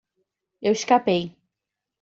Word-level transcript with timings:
Eu 0.63 0.71
escapei 0.73 1.37